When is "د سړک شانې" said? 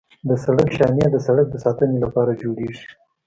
0.27-1.05